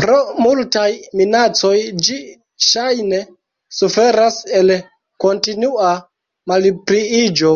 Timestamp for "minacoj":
1.18-1.74